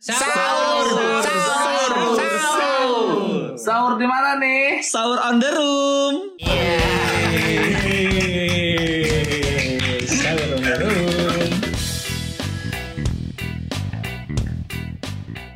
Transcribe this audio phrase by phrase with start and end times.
[0.00, 3.12] Sahur, sahur, sahur.
[3.52, 4.80] Sahur di mana nih?
[4.80, 6.14] Sahur on the room.
[10.08, 11.52] Sahur on the room.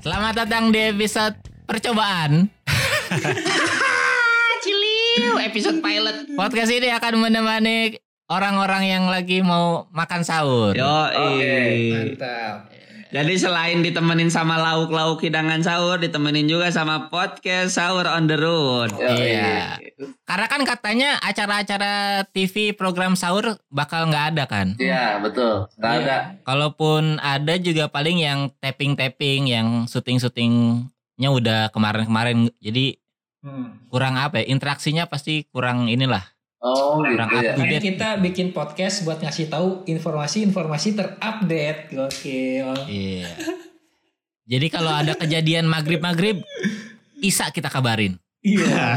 [0.04, 2.52] Selamat datang di episode percobaan.
[4.60, 6.36] Ciliu, episode pilot.
[6.36, 7.96] Podcast ini akan menemani
[8.28, 10.76] orang-orang yang lagi mau makan sahur.
[10.76, 12.73] Yo, Mantap.
[13.14, 18.90] Jadi selain ditemenin sama lauk-lauk hidangan sahur, ditemenin juga sama podcast sahur on the road.
[18.98, 19.78] Iya.
[20.26, 24.74] Karena kan katanya acara-acara TV program sahur bakal nggak ada kan.
[24.82, 25.70] Iya betul.
[25.78, 26.16] Gak ada.
[26.42, 32.50] Kalaupun ada juga paling yang tapping-tapping, yang syuting-syutingnya udah kemarin-kemarin.
[32.58, 32.98] Jadi
[33.44, 33.76] Hmm.
[33.92, 34.50] kurang apa ya?
[34.50, 36.33] Interaksinya pasti kurang inilah.
[36.64, 37.52] Oh Kurang gitu ya.
[37.52, 37.88] up to Makanya date.
[37.92, 41.92] kita bikin podcast buat ngasih tahu informasi-informasi terupdate.
[41.92, 42.72] Gokil.
[42.88, 43.28] Iya.
[44.44, 46.40] Jadi kalau ada kejadian maghrib-maghrib,
[47.20, 48.16] Isa kita kabarin.
[48.40, 48.96] Iya.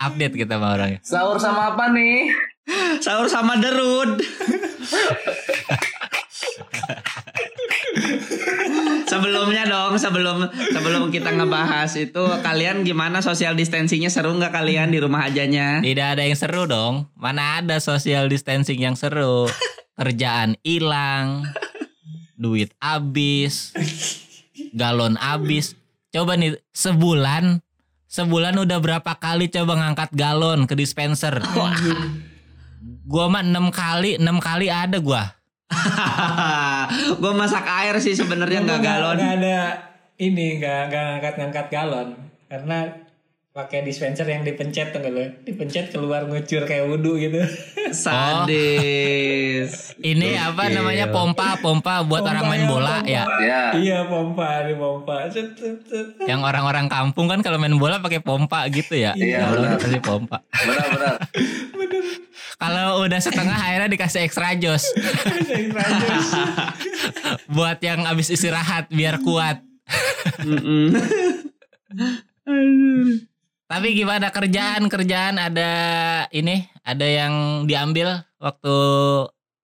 [0.00, 1.00] Update kita sama orangnya.
[1.00, 2.28] Sahur sama apa nih?
[3.00, 4.20] Sahur sama the road.
[9.04, 14.98] Sebelumnya dong, sebelum sebelum kita ngebahas itu kalian gimana social distancingnya seru nggak kalian di
[14.98, 15.78] rumah ajanya?
[15.84, 17.06] Tidak ada yang seru dong.
[17.14, 19.46] Mana ada social distancing yang seru.
[19.94, 21.46] Kerjaan hilang.
[22.34, 23.70] Duit habis.
[24.74, 25.78] Galon habis.
[26.10, 27.62] Coba nih sebulan
[28.10, 31.42] sebulan udah berapa kali coba ngangkat galon ke dispenser.
[33.04, 35.34] Gua mah enam kali, enam kali ada gua.
[37.22, 39.16] gue masak air sih sebenarnya nggak galon.
[39.18, 39.58] Gak ada
[40.18, 42.08] ini nggak nggak ngangkat-ngangkat galon
[42.46, 43.03] karena
[43.54, 47.38] pakai dispenser yang dipencet tuh lo dipencet keluar ngucur kayak wudhu gitu
[47.94, 49.94] Sadis.
[49.94, 53.06] Ini apa namanya pompa pompa buat Pompa orang main ya, bola pompa.
[53.06, 53.22] ya.
[53.38, 53.62] Ya.
[53.78, 55.30] iya pompa di pompa.
[56.26, 59.14] Yang orang-orang kampung kan kalau main bola pakai pompa gitu ya.
[59.14, 59.78] Iya, Kalau benar.
[59.78, 60.36] pasti pompa.
[60.42, 61.14] Benar-benar.
[62.54, 64.90] Kalau udah setengah akhirnya dikasih extra jos
[67.54, 69.60] buat yang abis istirahat biar kuat.
[70.42, 70.94] Mm-mm.
[73.64, 75.72] Tapi gimana kerjaan kerjaan ada
[76.36, 78.76] ini ada yang diambil waktu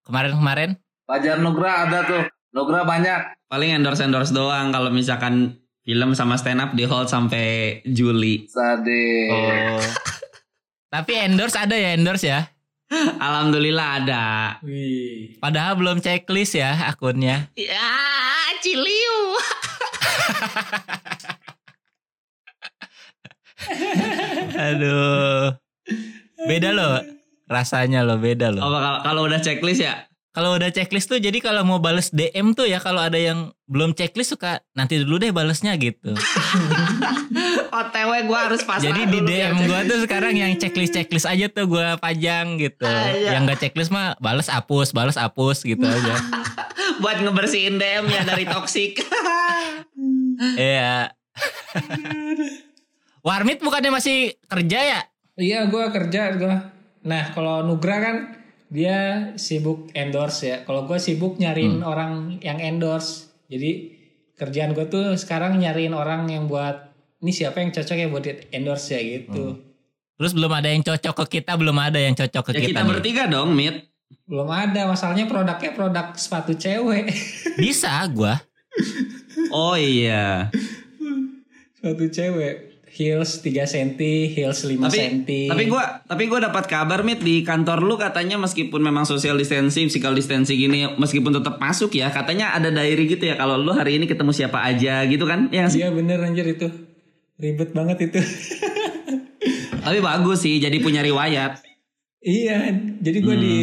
[0.09, 0.81] kemarin-kemarin?
[1.05, 2.25] Fajar Nugra ada tuh.
[2.57, 3.37] Nugra banyak.
[3.53, 8.49] Paling endorse endorse doang kalau misalkan film sama stand up di hold sampai Juli.
[8.49, 9.31] Sadis.
[9.31, 9.85] Oh.
[10.97, 12.49] Tapi endorse ada ya endorse ya.
[13.23, 14.25] Alhamdulillah ada.
[14.65, 15.37] Wih.
[15.39, 17.53] Padahal belum checklist ya akunnya.
[17.53, 17.93] Ya,
[18.65, 19.21] ciliu.
[24.71, 25.55] Aduh.
[26.41, 27.01] Beda loh.
[27.47, 28.63] Rasanya loh beda loh.
[28.63, 30.07] Oh, kalau- kalau udah checklist ya?
[30.31, 33.93] Kalau udah checklist tuh jadi kalau mau bales DM tuh ya kalau ada yang belum
[33.93, 36.15] checklist suka nanti dulu deh balesnya gitu.
[37.71, 39.67] OTW gue harus pasang jadi di dulu DM ya.
[39.67, 42.87] gua tuh sekarang yang checklist checklist aja tuh gua pajang gitu.
[42.87, 43.35] Ah, iya.
[43.35, 46.15] Yang gak checklist mah bales hapus, bales hapus gitu aja.
[47.03, 49.03] buat ngebersihin DM ya dari toksik.
[50.55, 51.11] Iya.
[53.21, 55.01] Warmit bukannya masih kerja ya?
[55.37, 56.57] Iya gue kerja gue.
[57.05, 58.17] Nah kalau Nugra kan
[58.73, 60.57] dia sibuk endorse ya.
[60.65, 63.29] Kalau gue sibuk nyariin orang yang endorse.
[63.53, 63.93] Jadi
[64.41, 68.33] kerjaan gue tuh sekarang nyariin orang yang buat ini siapa yang cocok ya buat di
[68.57, 69.61] endorse ya gitu.
[70.17, 72.69] Terus belum ada yang cocok ke kita, belum ada yang cocok ke ya kita.
[72.73, 72.89] kita nih.
[72.89, 73.89] bertiga dong, Mit.
[74.29, 77.09] Belum ada masalahnya produknya produk sepatu cewek.
[77.57, 78.41] Bisa gua.
[79.53, 80.53] Oh iya.
[81.81, 82.70] sepatu cewek.
[82.91, 84.03] Heels 3 cm,
[84.35, 85.17] heels 5 Tapi cm.
[85.47, 89.87] tapi gua tapi gua dapat kabar Mit di kantor lu katanya meskipun memang social distancing,
[89.87, 94.03] physical distancing gini meskipun tetap masuk ya, katanya ada diary gitu ya kalau lu hari
[94.03, 95.47] ini ketemu siapa aja gitu kan?
[95.55, 95.71] Ya?
[95.71, 96.67] Iya bener anjir itu.
[97.39, 98.19] Ribet banget itu.
[99.87, 101.63] Tapi bagus sih jadi punya riwayat.
[102.21, 103.59] Iya, jadi gue di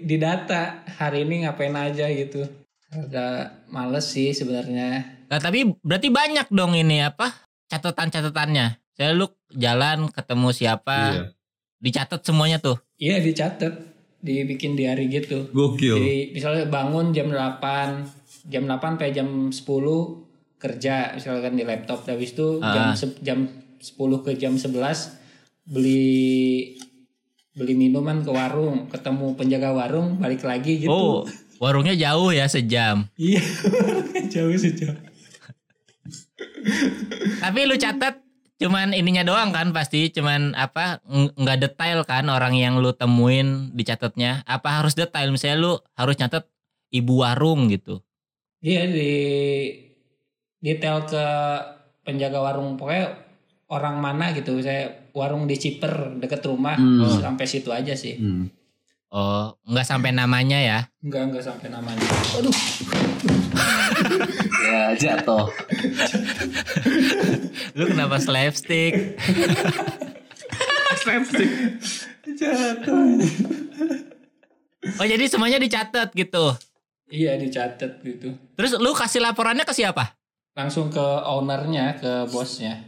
[0.00, 2.40] di data hari ini ngapain aja gitu.
[2.88, 5.18] Agak males sih sebenarnya.
[5.28, 7.47] Nah, tapi berarti banyak dong ini apa?
[7.68, 8.66] Catatan-catatannya.
[8.92, 11.30] Saya lu jalan ketemu siapa,
[11.78, 12.80] dicatat semuanya tuh.
[12.96, 13.72] Iya dicatat,
[14.18, 15.46] dibikin diary gitu.
[15.48, 15.94] Gokil.
[15.94, 18.10] Jadi misalnya bangun jam 8,
[18.48, 19.62] jam 8 sampai jam 10
[20.58, 22.02] kerja misalkan di laptop.
[22.02, 22.96] Habis itu jam Ah.
[22.96, 23.46] se- jam
[23.78, 25.14] 10 ke jam 11
[25.62, 26.74] beli
[27.52, 30.90] beli minuman ke warung, ketemu penjaga warung, balik lagi gitu.
[30.90, 31.22] Oh,
[31.58, 33.06] warungnya jauh ya sejam.
[33.14, 33.42] Iya,
[34.34, 34.94] jauh sejauh.
[37.38, 38.20] Tapi lu catat
[38.58, 43.70] cuman ininya doang kan pasti cuman apa ng- nggak detail kan orang yang lu temuin
[43.70, 46.42] di catatnya apa harus detail misalnya lu harus nyatet
[46.90, 48.02] ibu warung gitu.
[48.58, 49.14] Dia di
[50.58, 51.24] detail ke
[52.02, 53.14] penjaga warung pokoknya
[53.68, 57.04] orang mana gitu saya warung di Ciper deket rumah Hmm.
[57.20, 58.50] sampai situ aja sih Hmm.
[59.08, 60.78] Oh, nggak sampai namanya ya?
[60.98, 62.02] enggak enggak sampai namanya
[62.34, 62.52] aduh
[64.68, 65.48] Ya jatuh.
[67.72, 68.92] Lu kenapa slapstick?
[74.98, 76.54] Oh jadi semuanya dicatat gitu.
[77.08, 80.12] iya dicatat gitu Terus lu kasih laporannya ke siapa?
[80.52, 82.82] langsung ke ownernya ke bosnya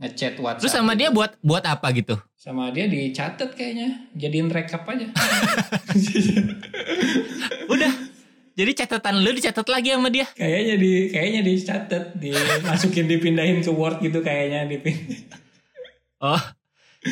[0.00, 2.16] ngechat WhatsApp Terus sama dia buat buat apa gitu?
[2.34, 5.08] sama dia dicatat kayaknya jadiin rekap aja
[7.72, 7.92] Udah.
[8.54, 10.30] Jadi catatan lu dicatat lagi sama dia.
[10.38, 15.26] kayaknya di kayaknya dicatat dimasukin dipindahin ke Word gitu kayaknya dipindahin
[16.22, 16.40] Oh.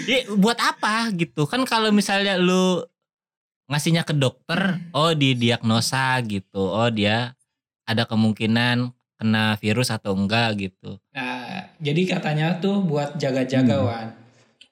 [0.09, 1.45] Ya, buat apa gitu?
[1.45, 2.81] Kan kalau misalnya lu
[3.69, 6.65] ngasihnya ke dokter, oh didiagnosa gitu.
[6.65, 7.37] Oh dia
[7.85, 8.89] ada kemungkinan
[9.21, 10.97] kena virus atau enggak gitu.
[11.13, 13.87] Nah, jadi katanya tuh buat jaga-jaga Hmm.
[13.87, 14.09] Wan.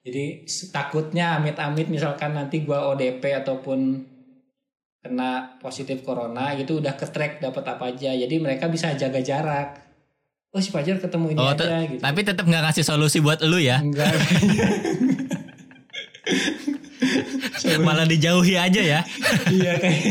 [0.00, 4.00] Jadi takutnya amit-amit misalkan nanti gua ODP ataupun
[5.00, 8.12] kena positif corona gitu udah ke track dapat apa aja.
[8.12, 9.80] Jadi mereka bisa jaga jarak.
[10.50, 12.02] Oh si Fajar ketemu ini Oh, aja gitu.
[12.02, 13.78] Tapi tetap nggak ngasih solusi buat lu ya.
[13.78, 14.10] enggak.
[17.80, 19.00] Malah dijauhi aja ya.
[19.56, 20.02] iya kayak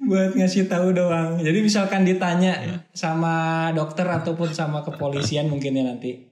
[0.00, 1.38] buat ngasih tahu doang.
[1.38, 2.76] Jadi misalkan ditanya Iya.
[2.90, 3.34] sama
[3.70, 6.26] dokter ataupun sama kepolisian mungkin ya nanti.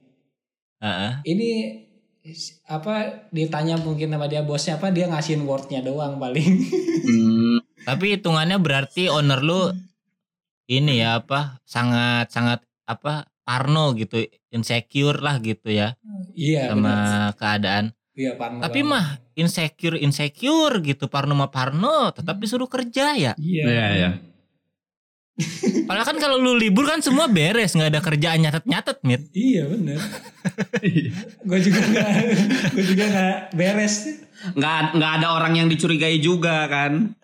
[0.79, 1.11] Heeh.
[1.27, 1.88] ini is-
[2.67, 6.45] apa ditanya mungkin sama dia bosnya apa dia ngasihin wordnya doang paling
[6.99, 7.57] Hmm,
[7.87, 9.71] Tapi hitungannya berarti owner lu
[10.69, 14.21] ini ya apa sangat sangat apa parno gitu,
[14.53, 15.97] insecure lah gitu ya
[16.37, 17.33] iya sama benar.
[17.33, 17.85] keadaan.
[18.13, 18.91] iya parno Tapi banget.
[18.93, 23.33] mah insecure insecure gitu parno mah parno, tetap disuruh kerja ya.
[23.41, 24.09] iya Iya, iya.
[25.81, 29.21] Padahal kan kalau lu libur kan semua beres, nggak ada kerjaan nyatet nyatet mit.
[29.31, 29.95] iya bener
[31.41, 32.09] gue juga nggak
[32.69, 33.95] gue juga nggak beres
[34.51, 37.15] Nggak nggak ada orang yang dicurigai juga kan.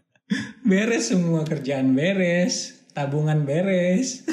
[0.62, 4.24] beres semua kerjaan beres tabungan beres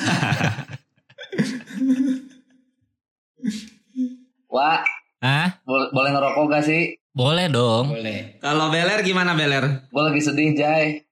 [4.46, 4.84] Wah,
[5.18, 5.48] Hah?
[5.62, 6.82] bo- boleh ngerokok gak sih?
[7.10, 7.88] Boleh dong.
[7.90, 9.88] boleh Kalau Beler gimana Beler?
[9.88, 11.04] Gue lagi sedih, Jay.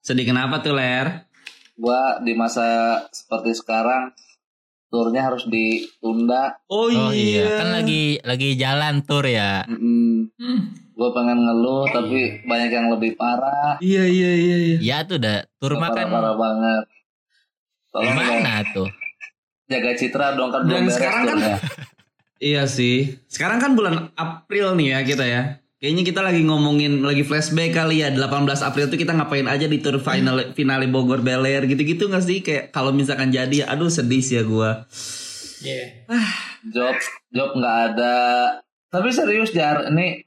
[0.00, 1.27] Sedih kenapa tuh Ler?
[1.78, 4.10] Gua di masa seperti sekarang
[4.90, 6.58] turnya harus ditunda.
[6.66, 9.62] Oh, Oh iya, kan lagi lagi jalan tur ya.
[9.68, 10.08] Mm
[10.38, 10.60] Hmm.
[10.94, 13.78] Gue pengen ngeluh tapi banyak yang lebih parah.
[13.78, 14.76] Iya iya iya iya.
[14.78, 16.84] Ya tuh udah tur mah kan Parah-parah banget.
[17.90, 18.88] Tolong gimana tuh?
[19.68, 21.60] jaga citra dong kan Dan sekarang kan-.
[22.38, 23.18] Iya sih.
[23.26, 25.42] Sekarang kan bulan April nih ya kita ya.
[25.78, 29.78] Kayaknya kita lagi ngomongin lagi flashback kali ya 18 April tuh kita ngapain aja di
[29.78, 33.86] tour final finale Bogor Bel Air gitu-gitu gak sih kayak kalau misalkan jadi ya aduh
[33.86, 34.82] sedih sih ya gua.
[35.62, 36.02] iya
[36.74, 36.98] Job
[37.30, 38.16] job nggak ada.
[38.90, 40.18] Tapi serius jar ini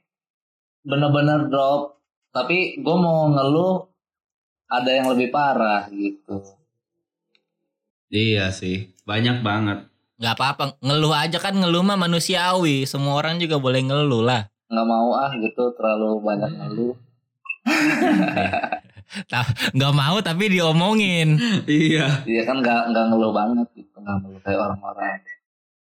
[0.80, 2.00] bener-bener drop.
[2.32, 3.92] Tapi gue mau ngeluh
[4.72, 6.40] ada yang lebih parah gitu.
[8.08, 8.96] Iya sih.
[9.04, 9.84] Banyak banget.
[10.16, 12.88] Nggak apa-apa, ngeluh aja kan ngeluh mah manusiawi.
[12.88, 14.51] Semua orang juga boleh ngeluh lah.
[14.72, 16.96] Nggak mau ah gitu terlalu banyak ngeluh.
[19.28, 21.36] Ta- Nggak mau tapi diomongin.
[21.66, 22.24] iya.
[22.24, 25.20] Iya kan nggak nggak ngeluh banget gitu nggak ngeluh kayak orang-orang.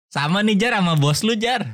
[0.08, 1.62] Sama nih Jar sama bos lu Jar.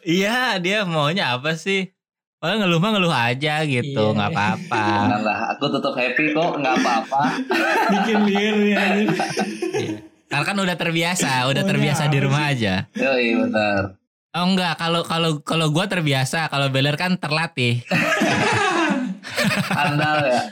[0.00, 1.92] Iya dia maunya apa sih?
[2.40, 4.16] Oh ngeluh mah ngeluh aja gitu, Iya.
[4.16, 4.84] nggak apa-apa.
[5.04, 7.22] Janganlah aku tetap happy kok nggak apa-apa.
[7.92, 8.80] bikin liar ya.
[10.30, 12.50] Karena kan udah terbiasa, udah Maunya terbiasa di apa rumah sih?
[12.54, 12.74] aja.
[12.94, 13.82] Yoi benar.
[14.30, 17.82] Oh enggak, kalau kalau kalau gua terbiasa, kalau Beler kan terlatih.
[19.70, 20.42] Andal ya.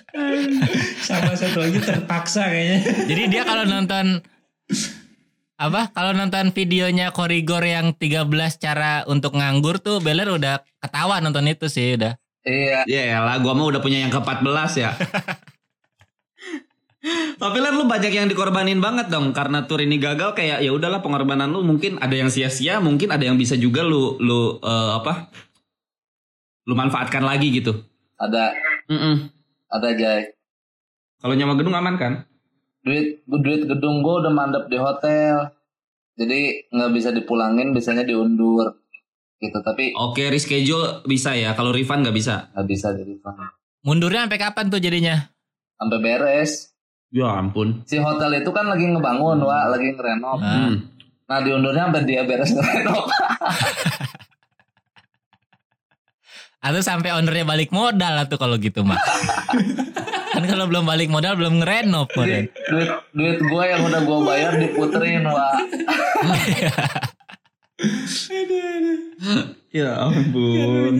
[1.00, 4.20] sama satu lagi terpaksa kayaknya Jadi dia kalau nonton
[5.56, 5.90] apa?
[5.90, 11.66] Kalau nonton videonya Korigor yang 13 cara untuk nganggur tuh Beler udah ketawa nonton itu
[11.66, 12.14] sih udah.
[12.42, 12.82] Iya.
[12.86, 14.90] Iya lah, gua mah udah punya yang ke-14 ya.
[17.38, 20.98] Tapi Ler lu banyak yang dikorbanin banget dong karena tur ini gagal kayak ya udahlah
[20.98, 25.30] pengorbanan lu mungkin ada yang sia-sia, mungkin ada yang bisa juga lu lu eh, apa?
[26.66, 27.72] Lu manfaatkan lagi gitu.
[28.18, 28.52] Ada
[28.90, 29.30] Mm-mm.
[29.70, 30.34] ada Jay.
[31.18, 32.12] Kalau nyawa gedung aman kan?
[32.82, 35.50] Duit duit gedung gue udah mandep di hotel.
[36.18, 38.82] Jadi nggak bisa dipulangin, biasanya diundur
[39.38, 39.58] gitu.
[39.62, 41.54] Tapi Oke, reschedule bisa ya.
[41.54, 42.50] Kalau refund nggak bisa.
[42.54, 43.38] nggak bisa di refund.
[43.86, 45.16] Mundurnya sampai kapan tuh jadinya?
[45.78, 46.74] Sampai beres.
[47.08, 47.82] Ya ampun.
[47.88, 50.38] Si hotel itu kan lagi ngebangun, Wak, lagi ngerenov.
[50.44, 50.68] Ah.
[50.68, 50.74] Hmm.
[51.28, 53.08] Nah diundurnya sampai dia beres ngerenov.
[56.58, 58.98] Atau sampai ownernya balik modal lah tuh kalau gitu mah.
[60.38, 62.46] kan kalau belum balik modal belum ngerenov kemarin.
[62.70, 65.58] duit duit gue yang udah gue bayar diputerin wah
[69.74, 70.94] Ya ampun.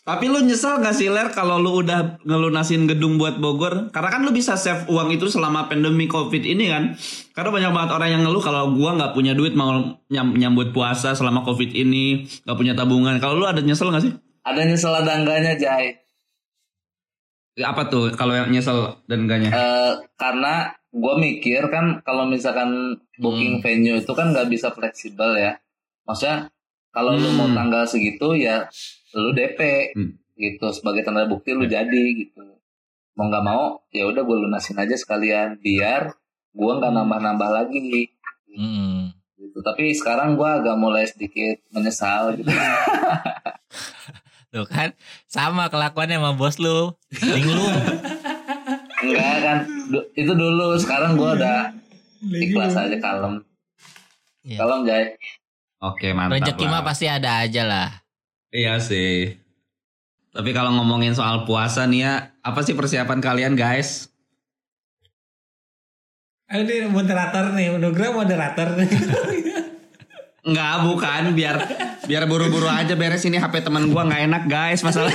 [0.00, 3.92] Tapi lu nyesel gak sih Ler kalau lu udah ngelunasin gedung buat Bogor?
[3.92, 6.96] Karena kan lu bisa save uang itu selama pandemi covid ini kan.
[7.30, 9.76] Karena banyak banget orang yang ngeluh kalau gua nggak punya duit mau
[10.06, 13.16] nyam- nyambut puasa selama covid ini, nggak punya tabungan.
[13.16, 14.14] Kalau lu ada nyesel gak sih?
[14.40, 16.00] ada nyesel ada enggaknya Jai
[17.60, 19.52] Apa tuh kalau yang nyesel dan enggaknya?
[19.52, 25.54] Eh, karena gue mikir kan kalau misalkan booking venue itu kan nggak bisa fleksibel ya
[26.02, 26.48] maksudnya
[26.90, 27.54] kalau lu mau Hmm.
[27.54, 28.66] tanggal segitu ya
[29.12, 29.60] lu DP
[29.92, 30.12] Hmm.
[30.34, 32.42] gitu sebagai tanda bukti lu jadi gitu
[33.12, 36.14] mau nggak mau ya udah gue lunasin aja sekalian biar
[36.50, 38.08] gue nggak nambah-nambah lagi
[38.48, 39.10] Hmm.
[39.34, 42.50] gitu tapi sekarang gue agak mulai sedikit menyesal gitu
[44.50, 44.90] Tuh kan
[45.24, 46.90] sama kelakuannya sama bos lu.
[47.22, 47.70] Linglung.
[49.00, 49.58] enggak kan
[50.12, 51.70] itu dulu sekarang gue udah
[52.36, 53.46] ikhlas aja kalem
[54.42, 54.58] Iya.
[54.58, 55.04] kalem Jai
[55.78, 56.34] Oke mantap.
[56.36, 57.88] Rezeki mah pasti ada aja lah.
[58.50, 59.38] Iya sih.
[60.30, 64.10] Tapi kalau ngomongin soal puasa nih ya, apa sih persiapan kalian guys?
[66.50, 68.90] Ini moderator nih, Nugra moderator nih.
[70.50, 71.56] Enggak, bukan biar
[72.10, 75.14] biar buru-buru aja beres ini HP teman gua nggak enak guys masalah.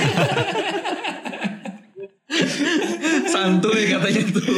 [3.32, 4.48] Santuy katanya tuh.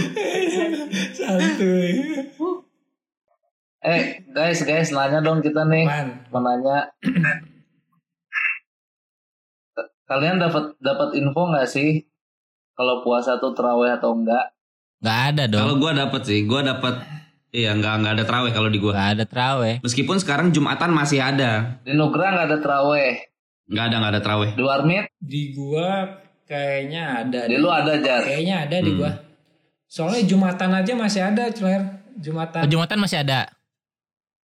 [1.19, 1.91] Santuy.
[3.79, 6.91] eh guys guys nanya dong kita nih Man, mau nanya
[10.09, 12.03] kalian dapat dapat info nggak sih
[12.73, 14.51] kalau puasa tuh terawih atau enggak
[14.99, 15.81] Gak ada Kalau dong.
[15.81, 16.99] gua dapat sih, gua dapat
[17.51, 18.93] iya nggak nggak ada terawih kalau di gua.
[18.93, 19.75] Gak ada terawih.
[19.79, 21.79] Meskipun sekarang Jumatan masih ada.
[21.81, 23.15] di Nugra nggak ada terawih
[23.69, 24.51] Nggak ada nggak ada terawih.
[24.51, 27.41] di Warmit di gua kayaknya ada.
[27.45, 28.99] di lu ada jar Kayaknya ada di Hmm.
[28.99, 29.13] gua.
[29.87, 31.83] Soalnya Jumatan aja masih ada, Cler.
[32.19, 32.61] Jumatan.
[32.61, 33.41] Oh, Jumatan masih ada.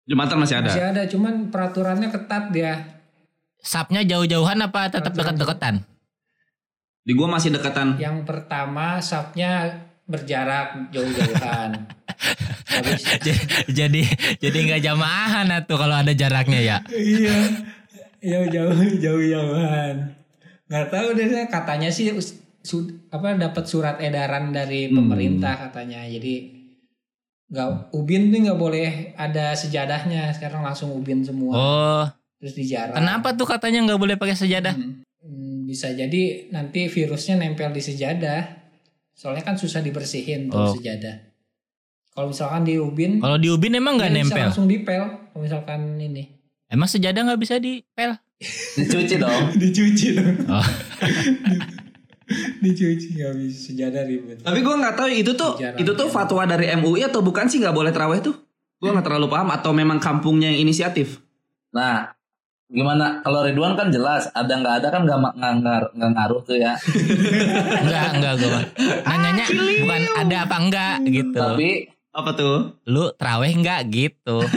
[0.04, 0.68] Jumatan masih ada.
[0.68, 3.01] Masih ada, cuman peraturannya ketat dia.
[3.62, 5.86] Sapnya jauh-jauhan apa tetap dekat-dekatan?
[7.02, 7.94] Di gua masih dekatan.
[7.96, 9.70] Yang pertama sapnya
[10.04, 11.86] berjarak jauh-jauhan.
[13.78, 14.02] Jadi
[14.38, 16.76] jadi nggak jamaahan tuh kalau ada jaraknya ya.
[16.90, 17.36] iya.
[18.18, 20.14] Jauh-jauh jauh-jauhan.
[20.66, 22.10] Nggak tahu deh saya katanya sih
[22.62, 24.96] su- apa dapat surat edaran dari Hmm.
[24.98, 26.02] pemerintah katanya.
[26.02, 26.62] Jadi
[27.52, 32.04] nggak ubin tuh nggak boleh ada sejadahnya sekarang langsung ubin semua Oh,
[32.42, 34.74] terus dijarah kenapa tuh katanya nggak boleh pakai sejadah?
[34.74, 38.42] Hmm, bisa jadi nanti virusnya nempel di sejadah
[39.12, 40.74] soalnya kan susah dibersihin tuh Oh.
[40.74, 41.22] sejadah
[42.10, 44.44] kalau misalkan di ubin Kalau di ubin emang nggak bisa nempel.
[44.44, 46.26] langsung dipel kalau misalkan ini
[46.66, 48.18] Emang sejadah nggak bisa dipel?
[48.74, 50.66] dicuci dong dicuci dong Oh.
[52.58, 56.42] dicuci nggak bisa sejadah ribet Tapi gua nggak tahu itu tuh Jarang, itu tuh fatwa
[56.42, 58.34] dari MUI atau bukan sih nggak boleh terawih tuh?
[58.76, 61.20] Gua nggak terlalu paham atau memang kampungnya yang inisiatif?
[61.70, 62.12] nah
[62.72, 66.56] gimana kalau Ridwan kan jelas ada nggak ada kan nggak nggak ngar- nggak ngaruh tuh
[66.56, 66.72] ya
[67.82, 68.60] Enggak, enggak gue.
[69.04, 69.46] Nanyanya
[69.78, 71.36] bukan ada apa enggak gitu.
[71.36, 71.70] tapi
[72.10, 72.76] Apa tuh?
[72.84, 74.40] Lu terawih enggak gitu.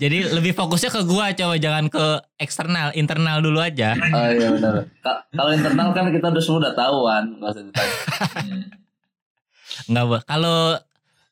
[0.00, 3.92] Jadi lebih fokusnya ke gua coba jangan ke eksternal, internal dulu aja.
[3.92, 7.94] oh iya benar Ka- kalau internal kan kita udah semua udah tahuan nggak usah ditanya
[10.26, 10.80] kalau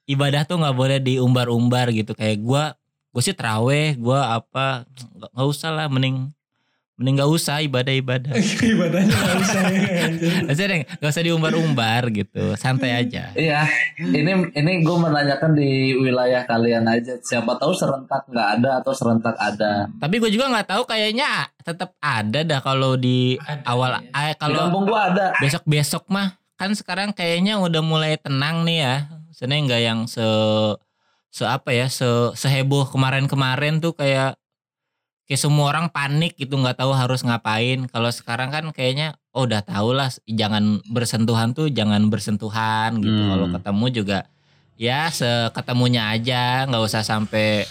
[0.04, 2.77] ibadah tuh nggak boleh diumbar-umbar gitu kayak gua
[3.08, 4.84] gue sih terawih, gua apa
[5.14, 6.28] nggak nggak usah lah mending
[6.94, 8.34] mending nggak usah ibadah-ibadah.
[8.74, 9.38] ibadahnya nggak
[10.50, 13.30] usah ya, nggak usah diumbar-umbar gitu, santai aja.
[13.32, 17.14] Iya, ini ini gue menanyakan di wilayah kalian aja.
[17.18, 19.86] Siapa tahu serentak nggak ada atau serentak ada.
[19.94, 24.00] Tapi gue juga nggak tahu kayaknya tetap ada dah kalau di Ada, awal ya.
[24.18, 25.26] eh, Di kalau kampung gue ada.
[25.38, 28.96] besok-besok mah kan sekarang kayaknya udah mulai tenang nih ya.
[29.30, 30.26] Sebenarnya nggak yang se
[31.28, 34.40] se apa ya se seheboh kemarin-kemarin tuh kayak
[35.28, 37.84] kayak semua orang panik gitu nggak tahu harus ngapain.
[37.92, 43.20] Kalau sekarang kan kayaknya oh udah tau lah jangan bersentuhan tuh jangan bersentuhan gitu.
[43.20, 43.30] Hmm.
[43.36, 44.18] Kalau ketemu juga
[44.80, 47.68] ya seketemunya aja nggak usah sampai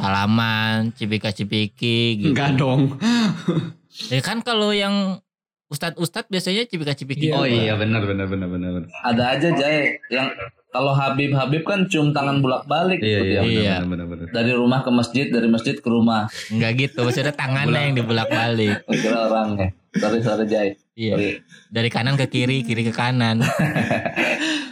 [0.00, 2.32] salaman cipika-cipiki gitu.
[2.32, 2.82] Enggak dong.
[4.12, 5.24] Ya kan kalau yang
[5.72, 7.32] ustadz-ustadz biasanya cipika-cipiki.
[7.32, 7.48] Oh juga.
[7.48, 8.70] iya benar benar benar benar.
[8.76, 8.92] benar.
[9.08, 10.28] Ada aja Jay yang
[10.76, 13.74] kalau Habib Habib kan cium tangan bolak balik Iya iya Iya.
[13.82, 14.26] benar benar benar.
[14.30, 16.28] dari rumah ke masjid dari masjid ke rumah.
[16.48, 18.84] Enggak gitu, maksudnya tangannya yang dibulak-balik.
[18.84, 19.68] Gua Kira orangnya.
[19.96, 20.68] Sorry sorry Jay.
[20.92, 21.14] Iya.
[21.16, 21.30] Sorry.
[21.66, 23.40] Dari kanan ke kiri, kiri ke kanan.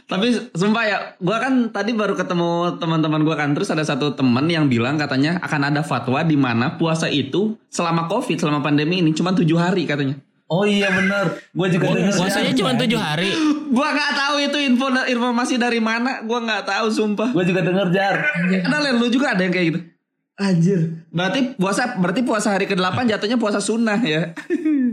[0.04, 4.44] Tapi sumpah ya, gua kan tadi baru ketemu teman-teman gua kan, terus ada satu teman
[4.46, 9.16] yang bilang katanya akan ada fatwa di mana puasa itu selama covid, selama pandemi ini
[9.16, 10.20] cuma tujuh hari katanya.
[10.54, 11.42] Oh iya bener.
[11.50, 12.14] Gue juga dengar.
[12.14, 13.30] Puasanya cuma tujuh hari.
[13.74, 17.34] Gua nggak tahu itu info informasi dari mana, gua nggak tahu sumpah.
[17.34, 18.22] Gue juga denger jar.
[18.62, 19.80] Ada lu juga ada yang kayak gitu.
[20.34, 20.80] Anjir.
[21.10, 24.30] Berarti puasa berarti puasa hari ke-8 jatuhnya puasa sunnah ya.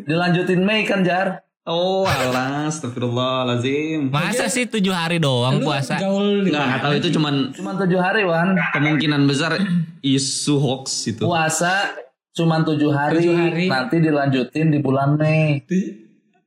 [0.10, 1.46] Dilanjutin Mei kan jar.
[1.62, 4.10] Oh, alah, astagfirullahalazim.
[4.10, 5.94] Masa sih tujuh hari doang Lu puasa?
[6.02, 8.58] gaul di Nggak, tahu itu cuman Cuma tujuh hari Wan.
[8.74, 9.62] kemungkinan besar
[10.02, 11.22] isu hoax itu.
[11.22, 11.94] Puasa
[12.32, 13.20] cuma tujuh hari.
[13.20, 13.66] Tujuh hari.
[13.68, 15.62] Nanti dilanjutin di bulan Mei.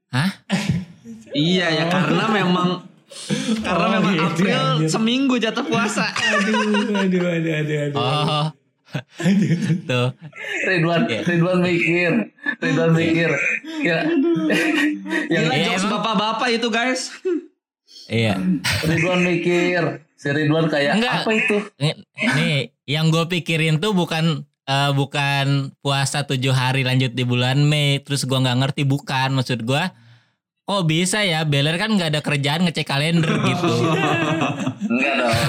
[0.09, 0.31] Hah?
[1.31, 2.69] Iya ya karena memang
[3.61, 4.89] karena Oh, memang gitu, April anjir.
[4.89, 6.07] seminggu jatuh puasa.
[6.35, 7.99] Aduh, aduh, aduh, aduh, aduh.
[7.99, 8.47] Oh.
[9.85, 10.09] Tuh.
[10.65, 11.21] Ridwan, Iya.
[11.25, 12.13] Ridwan mikir,
[12.59, 13.31] Ridwan mikir.
[13.83, 14.07] Ya,
[15.29, 15.93] yang Gila Iya, jokes emang.
[15.99, 17.03] bapak-bapak itu guys.
[18.07, 18.39] Iya.
[18.85, 19.83] Ridwan mikir.
[20.15, 21.15] Si Ridwan kayak Enggak.
[21.21, 21.57] apa itu?
[21.77, 21.95] Nih,
[22.33, 25.47] nih, yang gue pikirin tuh bukan eh, bukan
[25.79, 27.99] puasa tujuh hari lanjut di bulan Mei.
[27.99, 29.93] Terus gua nggak ngerti bukan maksud gua.
[30.65, 31.45] Kok bisa ya?
[31.45, 33.69] Beler kan nggak ada kerjaan ngecek kalender gitu.
[34.85, 35.37] Enggak dong.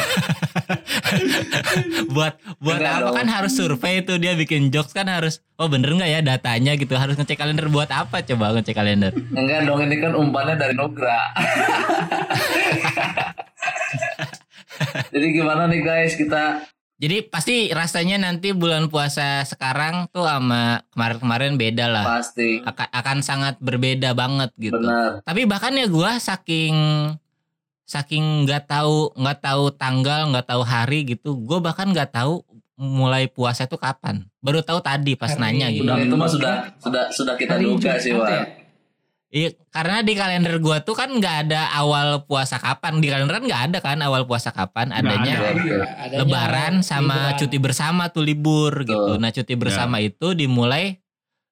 [2.11, 3.15] buat buat Enggak apa dong.
[3.15, 6.95] kan harus survei tuh dia bikin jokes kan harus oh bener nggak ya datanya gitu
[6.95, 11.31] harus ngecek kalender buat apa coba ngecek kalender Enggak dong, ini kan umpannya dari Nugra.
[15.11, 21.59] Jadi gimana nih guys kita jadi pasti rasanya nanti bulan puasa sekarang tuh sama kemarin-kemarin
[21.59, 22.05] beda lah.
[22.07, 22.63] Pasti.
[22.63, 24.79] Akan akan sangat berbeda banget gitu.
[24.79, 25.19] Benar.
[25.27, 26.75] tapi bahkan ya gua saking
[27.85, 32.41] saking nggak tahu nggak tahu tanggal nggak tahu hari gitu gue bahkan nggak tahu
[32.75, 34.23] mulai puasa itu kapan.
[34.39, 35.87] Baru tahu tadi pas Hari- nanya gitu.
[35.87, 38.64] Udah itu mah sudah sudah sudah kita duga sih ya?
[39.33, 43.03] Iya, karena di kalender gua tuh kan nggak ada awal puasa kapan.
[43.03, 44.93] Di kalender kan nggak ada kan awal puasa kapan.
[44.93, 45.49] Adanya ada.
[45.59, 47.39] Iya, adanya Lebaran sama liburan.
[47.41, 49.17] cuti bersama tuh libur gitu.
[49.17, 51.03] Nah, cuti bersama itu dimulai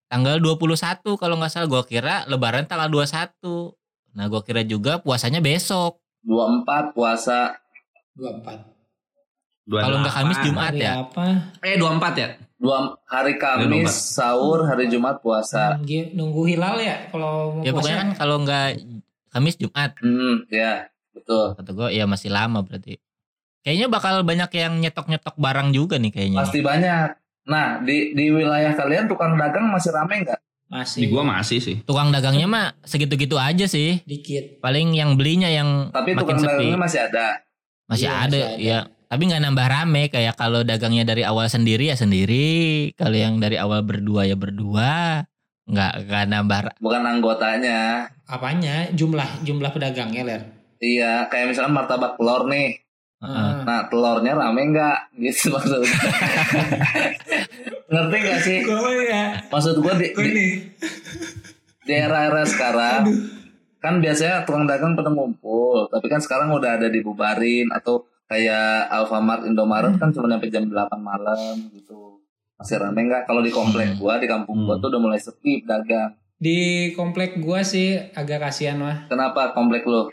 [0.08, 1.68] tanggal 21 kalau nggak salah.
[1.68, 3.76] Gua kira Lebaran tanggal 21.
[4.14, 6.00] Nah, gua kira juga puasanya besok.
[6.24, 7.58] 24 puasa
[8.16, 8.73] 24.
[9.64, 10.92] Kalau nggak Kamis Jumat ya.
[11.08, 11.26] apa?
[11.64, 12.30] Eh 24 ya?
[12.64, 14.16] dua hari Kamis 24.
[14.16, 15.76] sahur hari Jumat puasa.
[15.76, 18.80] Nunggu, nunggu hilal ya kalau mau Ya pokoknya kan kalau nggak
[19.28, 20.00] Kamis Jumat.
[20.00, 21.60] Hmm, ya betul.
[21.60, 23.00] Kata gua ya masih lama berarti.
[23.64, 26.40] Kayaknya bakal banyak yang nyetok-nyetok barang juga nih kayaknya.
[26.40, 27.08] Pasti banyak.
[27.44, 30.40] Nah di di wilayah kalian tukang dagang masih rame nggak?
[30.72, 31.76] masih Di gua masih sih.
[31.84, 34.00] Tukang dagangnya mah segitu-gitu aja sih.
[34.08, 34.64] dikit.
[34.64, 37.28] paling yang belinya yang Tapi makin tukang sepi dagangnya masih ada.
[37.84, 38.56] masih Iya, ada masih ada.
[38.64, 38.80] ya
[39.14, 43.62] tapi nggak nambah rame kayak kalau dagangnya dari awal sendiri ya sendiri kalau yang dari
[43.62, 45.22] awal berdua ya berdua
[45.70, 48.10] nggak nggak nambah Bukan anggotanya.
[48.26, 48.90] Apanya?
[48.90, 50.42] Jumlah jumlah pedagangnya ler.
[50.82, 52.82] Iya, kayak misalnya martabak telur nih.
[53.22, 53.38] Heeh.
[53.38, 53.62] Ah.
[53.62, 55.14] Nah, telurnya rame nggak?
[55.14, 55.94] Gitu maksudnya.
[57.94, 58.60] Ngerti nggak sih?
[59.14, 59.40] Ya.
[59.48, 60.48] Maksud gue di, Gue di,
[61.86, 63.06] di era-era sekarang
[63.78, 69.46] kan biasanya tukang dagang pada ngumpul, tapi kan sekarang udah ada dibubarin atau kayak Alfamart,
[69.46, 72.18] Indomaret kan cuma sampai jam 8 malam gitu.
[72.56, 73.24] Masih rame nggak?
[73.24, 74.00] Kalau di komplek Hmm.
[74.00, 74.82] gua, di kampung gua Hmm.
[74.82, 76.18] tuh udah mulai sepi dagang.
[76.36, 76.58] Di
[76.92, 79.06] komplek gua sih agak kasihan mah.
[79.06, 80.10] Kenapa komplek lo?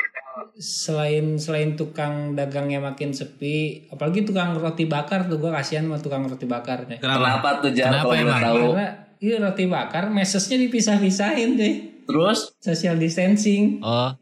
[0.54, 6.22] Selain selain tukang dagangnya makin sepi, apalagi tukang roti bakar tuh gua kasihan sama tukang
[6.22, 6.98] roti bakar deh.
[6.98, 7.40] Kenapa?
[7.40, 8.40] Kenapa tuh Kenapa kalau emang?
[8.40, 8.56] tahu?
[8.68, 8.86] Karena
[9.18, 11.74] iya roti bakar mesesnya dipisah-pisahin deh.
[12.04, 13.80] Terus Social distancing.
[13.80, 14.12] oh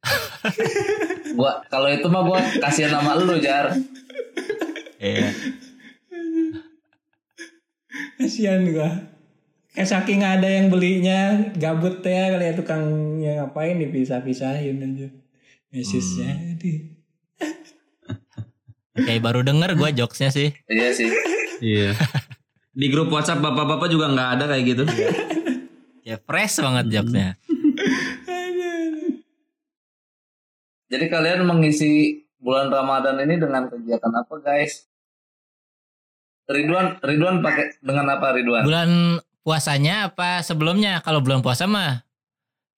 [1.36, 3.72] gua kalau itu mah gua kasihan sama lu Jar.
[5.00, 5.30] iya
[8.20, 8.90] Kasihan gua.
[9.70, 15.08] Kayak saking ada yang belinya gabut ya kali ya tukangnya ngapain dipisah-pisahin aja.
[15.70, 16.34] Mesesnya.
[16.58, 16.80] Aduh.
[19.00, 21.08] kayak baru denger gue jokesnya sih Iya sih.
[21.62, 21.94] Iya.
[22.74, 24.84] Di grup WhatsApp bapak-bapak juga nggak ada kayak gitu.
[26.04, 27.36] ya fresh banget jokesnya
[30.90, 34.90] Jadi kalian mengisi bulan Ramadan ini dengan kegiatan apa guys?
[36.50, 38.66] Ridwan, Ridwan pakai dengan apa Ridwan?
[38.66, 38.90] bulan
[39.40, 42.02] puasanya apa sebelumnya kalau bulan puasa mah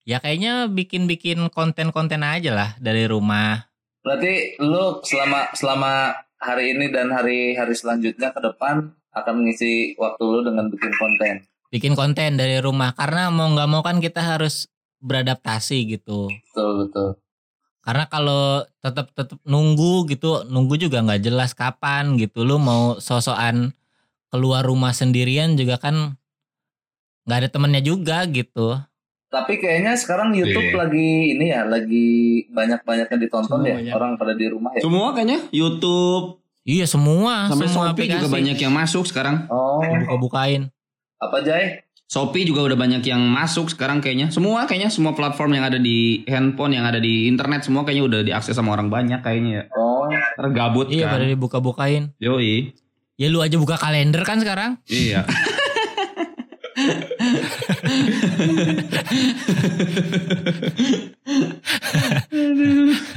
[0.05, 3.67] ya kayaknya bikin-bikin konten-konten aja lah dari rumah
[4.03, 6.11] Berarti lu selama selama
[6.43, 11.35] hari ini dan hari-hari selanjutnya ke depan akan mengisi waktu lu dengan bikin konten.
[11.71, 14.69] bikin konten dari rumah karena mau nggak mau kan kita harus
[15.01, 17.22] beradaptasi gitu Betul betul.
[17.83, 18.43] Karena kalau
[18.79, 23.75] tetap tetap nunggu gitu nunggu juga nggak jelas kapan gitu lu mau sosokan
[24.29, 26.15] keluar rumah sendirian juga kan
[27.23, 28.79] nggak ada temennya juga gitu
[29.29, 30.77] Tapi kayaknya sekarang YouTube Iya.
[30.79, 32.09] lagi ini ya, lagi
[32.47, 33.77] banyak-banyaknya ditonton Semua ya.
[33.79, 33.93] banyak.
[33.93, 34.81] Orang pada di rumah ya.
[34.81, 38.35] Semua kayaknya YouTube Iya semua, sampai semua Shopee juga aplikasi.
[38.37, 39.49] banyak yang masuk sekarang.
[39.49, 40.69] Oh, Buka-bukain.
[41.17, 41.81] apa Jay?
[42.13, 44.29] Shopee juga udah banyak yang masuk sekarang kayaknya.
[44.29, 48.21] Semua kayaknya semua platform yang ada di handphone, yang ada di internet semua kayaknya udah
[48.21, 49.73] diakses sama orang banyak kayaknya ya.
[49.73, 50.05] Oh,
[50.37, 51.33] Tergabut Iya pada kan.
[51.33, 52.13] dibuka-bukain.
[52.21, 52.77] Yoi.
[53.17, 54.77] Ya lu aja buka kalender kan sekarang.
[54.93, 55.25] Iya.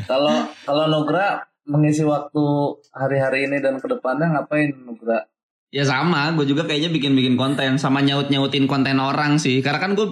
[0.08, 2.43] kalau kalau Nugra mengisi waktu
[2.95, 5.27] hari-hari ini dan ke depannya ngapain Nugra?
[5.73, 9.60] Ya sama, gue juga kayaknya bikin-bikin konten sama nyaut-nyautin konten orang sih.
[9.60, 10.08] Karena kan gue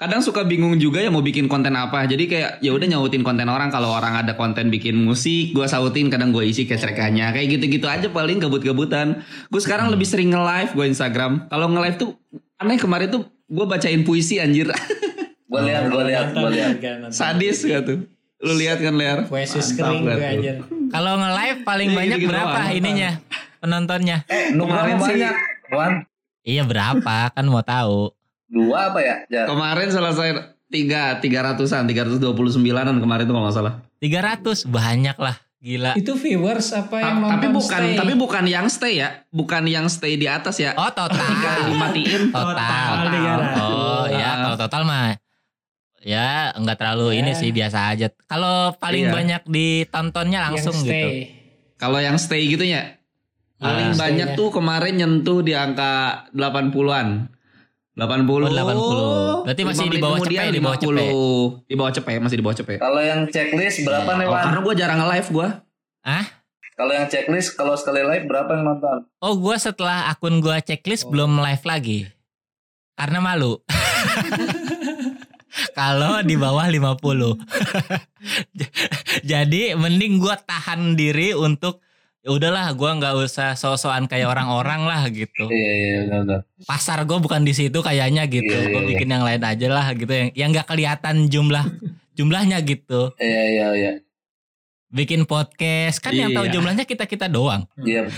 [0.00, 2.08] kadang suka bingung juga ya mau bikin konten apa.
[2.08, 6.08] Jadi kayak ya udah nyautin konten orang kalau orang ada konten bikin musik, gue sautin
[6.08, 7.36] kadang gue isi kecrekannya.
[7.36, 9.20] Kayak gitu-gitu aja paling gabut-gabutan.
[9.52, 11.50] Gue sekarang lebih sering nge-live gue Instagram.
[11.50, 12.10] Kalau nge-live tuh
[12.56, 14.70] aneh kemarin tuh gue bacain puisi anjir.
[15.50, 17.10] Gue lihat, gue lihat, gue lihat.
[17.10, 18.06] Sadis gak tuh?
[18.38, 19.26] Lu lihat kan Ler?
[19.26, 20.56] Mantap kering gue anjir.
[20.94, 23.10] Kalau nge-live paling Iya, banyak berapa ininya?
[23.60, 24.24] Penontonnya?
[24.26, 25.34] Eh, Kemarin sih- banyak.
[25.70, 25.92] Wan,
[26.42, 27.30] Iya berapa?
[27.30, 28.10] kan mau tahu.
[28.48, 29.16] dua apa ya?
[29.28, 29.46] Jar?
[29.46, 30.28] Kemarin selesai
[30.66, 33.74] tiga tiga ratusan tiga ratus dua puluh sembilanan kemarin tuh kalau nggak salah.
[33.98, 35.36] 300 banyak lah.
[35.56, 35.92] Gila.
[35.92, 37.94] Itu viewers apa yang Ta- tapi bukan stay?
[37.94, 41.20] tapi bukan yang stay ya bukan yang stay di atas ya Oh total.
[41.62, 42.56] dimatiin total.
[42.56, 43.60] Total 300.
[43.60, 45.14] Oh ya kalau total mah
[46.00, 47.36] ya nggak terlalu ini Ya.
[47.36, 48.08] sih biasa aja.
[48.24, 49.12] Kalau paling Iya.
[49.12, 50.88] banyak ditontonnya yang langsung stay.
[50.90, 51.08] gitu.
[51.76, 52.96] kalau yang stay gitu ya
[53.60, 57.28] paling Ah, banyak tuh kemarin nyentuh di angka 80-an
[57.92, 59.44] 80 Oh, 80.
[59.44, 61.68] Berarti masih di bawah cepet, kemudian di bawah 50.
[61.68, 64.42] di bawah cepet masih di bawah cepet Kalau yang checklist berapa nih oh, Wan?
[64.42, 65.48] karena gue jarang nge-live gue
[66.00, 66.24] Ah?
[66.72, 69.04] Kalau yang checklist kalau sekali live berapa yang nonton?
[69.20, 71.12] Oh gue setelah akun gue checklist Oh.
[71.12, 72.08] belum live lagi.
[72.96, 73.60] Karena malu.
[75.72, 77.36] Kalau di bawah 50.
[79.30, 81.82] Jadi mending gue tahan diri untuk
[82.20, 85.48] ya udahlah gue nggak usah so-soan kayak orang-orang lah gitu.
[85.48, 86.40] Iya iya udah udah.
[86.64, 88.48] Pasar gue bukan di situ kayaknya gitu.
[88.48, 88.88] Iya, iya, Gue iya.
[88.92, 91.64] bikin yang lain aja lah gitu yang yang nggak kelihatan jumlah
[92.18, 93.16] jumlahnya gitu.
[93.16, 93.92] Iya iya iya.
[94.90, 96.54] Bikin podcast kan yang tahu Iya.
[96.58, 97.64] jumlahnya kita kita doang.
[97.78, 98.10] Iya.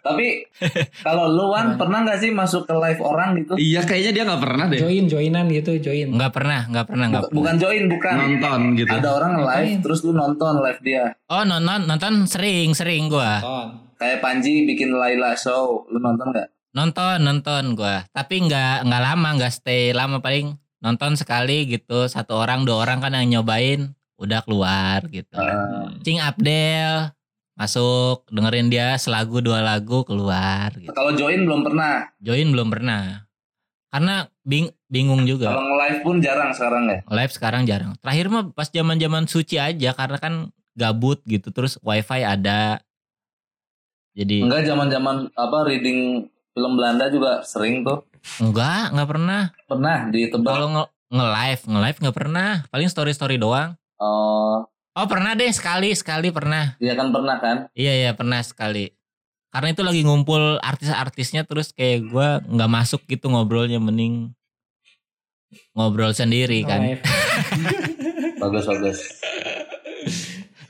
[0.00, 0.48] Tapi
[1.06, 3.54] kalau lu Wan pernah nggak sih masuk ke live orang gitu?
[3.56, 6.08] iya kayaknya dia nggak pernah deh Join joinan gitu join.
[6.10, 8.14] Nggak pernah, nggak pernah, nggak Bukan, bukan join bukan.
[8.16, 9.78] nonton gitu Ada orang live Ngapain?
[9.84, 11.04] terus lu nonton live dia.
[11.28, 13.68] Oh nonton nonton sering sering gua Nonton.
[14.00, 16.48] Kayak Panji bikin Laila show, lu nonton nggak?
[16.70, 22.38] nonton nonton gua tapi nggak nggak lama nggak stay lama paling nonton sekali gitu satu
[22.38, 25.32] orang dua orang kan yang nyobain udah keluar gitu.
[25.34, 25.90] Ah.
[26.00, 27.10] Cing Abdel
[27.60, 30.96] masuk dengerin dia selagu dua lagu keluar gitu.
[30.96, 32.08] Kalau join belum pernah.
[32.24, 33.28] Join belum pernah
[33.90, 35.50] karena bing bingung juga.
[35.50, 36.98] Kalau nge-live pun jarang sekarang ya.
[37.10, 37.92] Live sekarang jarang.
[37.98, 40.34] Terakhir mah pas zaman zaman suci aja karena kan
[40.78, 42.80] gabut gitu terus wifi ada.
[44.14, 48.06] Jadi Enggak zaman-zaman apa reading film Belanda juga sering tuh.
[48.38, 49.42] enggak enggak pernah.
[49.66, 50.50] Pernah ditebak.
[50.54, 52.50] Kalau nge nge live nge live nggak pernah.
[52.70, 53.74] Paling story story doang.
[54.00, 54.64] Oh,
[54.98, 56.74] Oh pernah deh sekali sekali pernah.
[56.82, 57.56] dia kan pernah kan?
[57.78, 58.90] Iya iya pernah sekali.
[59.50, 64.34] Karena itu lagi ngumpul artis-artisnya terus kayak gua nggak masuk gitu ngobrolnya mending
[65.78, 66.82] ngobrol sendiri kan.
[66.82, 67.06] Live.
[68.42, 68.98] Bagus bagus.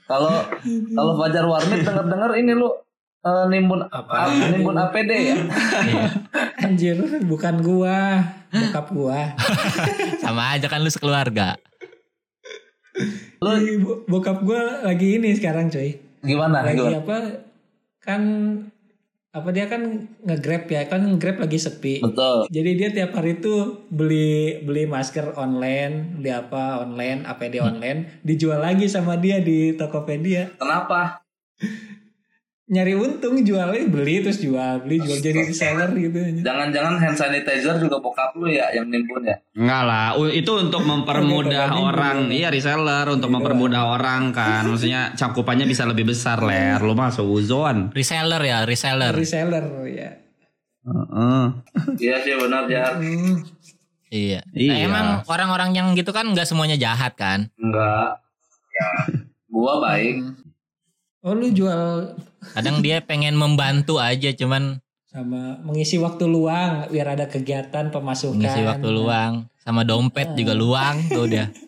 [0.05, 2.67] Kalau kalau Fajar Warmit denger-denger ini lu
[3.23, 4.27] eh, nimbun Apa?
[4.51, 5.37] nimbun APD ya?
[5.87, 6.05] Iya.
[6.67, 9.39] Anjir, bukan gua, bokap gua.
[10.25, 11.55] Sama aja kan lu sekeluarga.
[13.85, 15.97] Bo- bokap gua lagi ini sekarang coy.
[16.21, 16.61] gimana?
[16.61, 17.01] Lagi gimana?
[17.01, 17.17] apa?
[18.01, 18.23] Kan
[19.31, 22.03] apa dia kan nge-grab ya, kan nge-grab lagi sepi.
[22.03, 22.51] Betul.
[22.51, 28.59] Jadi dia tiap hari tuh beli beli masker online, beli apa online, APD online, dijual
[28.59, 30.51] lagi sama dia di Tokopedia.
[30.59, 31.23] Kenapa?
[32.71, 36.47] Nyari untung jualnya beli terus jual, beli jual jadi reseller gitu.
[36.47, 39.43] Jangan-jangan hand sanitizer juga bokap lu ya yang nimbun ya?
[39.59, 45.83] Enggak lah, itu untuk mempermudah orang, iya reseller untuk mempermudah orang kan, maksudnya cakupannya bisa
[45.83, 47.91] lebih besar ler, lu masuk uzon.
[47.91, 49.19] Reseller ya reseller.
[49.19, 50.11] Reseller ya.
[50.87, 51.45] Heeh.
[51.99, 52.95] Iya sih benar ya.
[52.95, 53.35] Hmm.
[54.15, 54.41] Iya.
[54.55, 54.71] Iya.
[54.71, 57.51] Nah, emang orang-orang yang gitu kan nggak semuanya jahat kan.
[57.59, 58.23] Enggak.
[58.71, 58.91] Ya.
[59.51, 60.23] Gua baik.
[61.27, 62.15] Oh lu jual
[62.57, 68.39] Kadang dia pengen membantu aja cuman sama mengisi waktu luang biar ada kegiatan pemasukan.
[68.39, 71.51] ngisi waktu luang sama dompet juga luang tuh dia.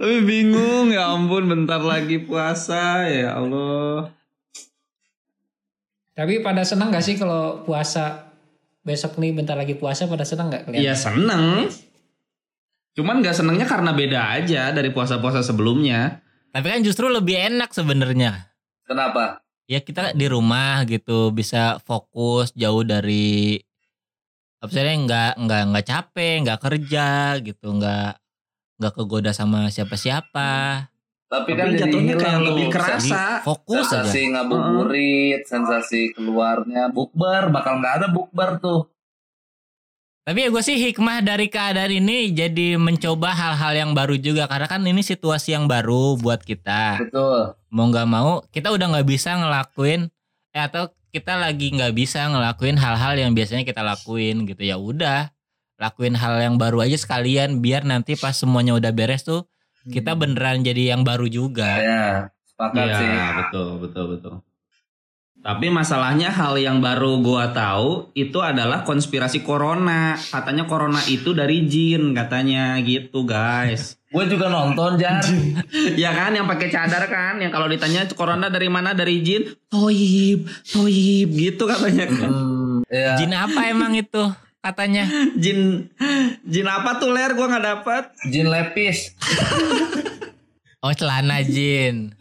[0.00, 4.10] Tapi bingung ya ampun bentar lagi puasa ya Allah.
[6.14, 8.34] Tapi pada senang gak sih kalau puasa
[8.84, 10.80] besok nih bentar lagi puasa pada senang nggak kalian?
[10.80, 11.72] Iya seneng.
[12.94, 16.22] Cuman nggak senengnya karena beda aja dari puasa-puasa sebelumnya.
[16.54, 18.53] Tapi kan justru lebih enak sebenarnya.
[18.84, 19.40] Kenapa?
[19.64, 23.56] Ya kita di rumah gitu bisa fokus jauh dari
[24.60, 27.08] apa sih nggak nggak nggak capek, nggak kerja
[27.40, 28.16] gitu, nggak
[28.80, 30.88] nggak kegoda sama siapa-siapa.
[31.24, 33.42] Tapi, Tapi kan jadi jatuhnya hilang lebih kerasa.
[33.42, 34.04] Fokus aja.
[34.06, 38.93] sensasi ngabuburit, sensasi keluarnya, bukber, bakal nggak ada bukber tuh.
[40.24, 44.64] Tapi ya gue sih hikmah dari keadaan ini jadi mencoba hal-hal yang baru juga karena
[44.64, 46.96] kan ini situasi yang baru buat kita.
[46.96, 47.52] Betul.
[47.68, 50.08] Mau nggak mau kita udah nggak bisa ngelakuin
[50.56, 55.28] eh, atau kita lagi nggak bisa ngelakuin hal-hal yang biasanya kita lakuin gitu ya udah
[55.76, 59.44] lakuin hal yang baru aja sekalian biar nanti pas semuanya udah beres tuh
[59.84, 61.76] kita beneran jadi yang baru juga.
[61.76, 63.12] Ya, sepakat Iya sih.
[63.44, 64.34] betul betul betul.
[65.44, 70.16] Tapi masalahnya hal yang baru gua tahu itu adalah konspirasi corona.
[70.16, 74.00] Katanya corona itu dari jin katanya gitu guys.
[74.08, 75.20] Gue juga nonton Jar.
[76.00, 80.48] ya kan yang pakai cadar kan yang kalau ditanya corona dari mana dari jin toib
[80.64, 82.30] toib gitu katanya kan.
[82.32, 83.20] Hmm, ya.
[83.20, 84.24] Jin apa emang itu
[84.64, 85.04] katanya?
[85.44, 85.92] Jin
[86.48, 88.16] jin apa tuh ler gua nggak dapat.
[88.32, 89.12] Jin lepis.
[90.80, 92.16] Oh celana jin.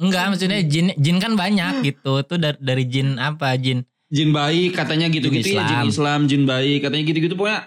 [0.00, 2.22] Enggak maksudnya jin jin kan banyak gitu.
[2.22, 3.86] Itu dari, dari jin apa jin?
[4.10, 5.90] Jin baik katanya gitu-gitu Jin ya jin Islam.
[5.90, 7.60] Islam jin baik katanya gitu-gitu pokoknya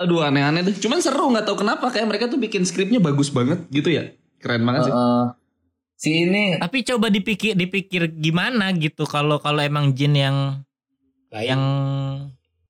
[0.00, 0.76] aduh aneh-aneh deh.
[0.80, 4.12] Cuman seru nggak tahu kenapa kayak mereka tuh bikin skripnya bagus banget gitu ya.
[4.40, 4.94] Keren banget sih.
[4.94, 5.24] Heeh.
[6.00, 10.36] si ini Tapi coba dipikir dipikir gimana gitu kalau kalau emang jin yang
[11.30, 11.62] yang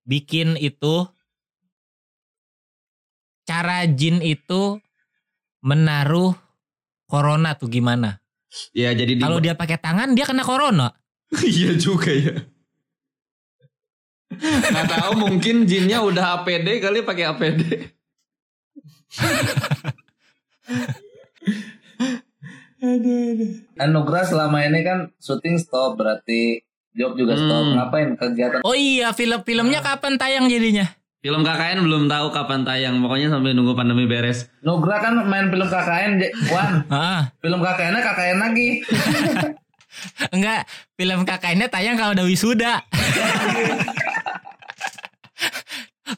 [0.03, 1.07] bikin itu
[3.47, 4.77] cara jin itu
[5.59, 6.33] menaruh
[7.09, 8.20] corona tuh gimana?
[8.75, 10.91] Ya jadi di Kalau dia pakai tangan dia kena corona.
[11.47, 12.43] Iya juga ya.
[14.35, 17.61] Nggak tahu mungkin jinnya udah APD kali pakai APD.
[23.77, 27.63] Anugerah selama ini kan syuting stop berarti job juga stop.
[27.63, 27.75] Hmm.
[27.77, 28.61] Ngapain kegiatan?
[28.65, 30.89] Oh iya film-filmnya kapan tayang jadinya?
[31.21, 34.49] Film KKN belum tahu kapan tayang, pokoknya sampai nunggu pandemi beres.
[34.65, 36.17] Nugra kan main film KKN,
[36.49, 36.81] Wan.
[36.89, 38.69] Ah, Film KKN-nya KKN lagi.
[40.35, 40.65] enggak,
[40.97, 42.81] film kakaknya tayang kalau udah wisuda.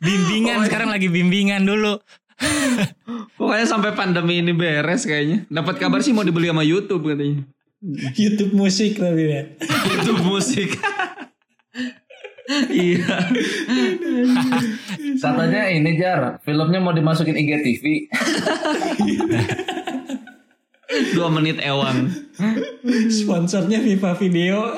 [0.07, 1.99] bimbingan sekarang lagi bimbingan dulu.
[3.37, 5.43] Pokoknya sampai pandemi ini beres kayaknya.
[5.51, 7.43] Dapat kabar sih mau dibeli sama YouTube katanya.
[8.15, 9.43] YouTube musik tapi ya.
[9.91, 10.79] YouTube musik.
[12.69, 13.17] Iya.
[15.19, 17.83] Katanya ini Jar, filmnya mau dimasukin IGTV.
[21.17, 22.11] Dua menit ewang.
[23.09, 24.75] Sponsornya Viva Video.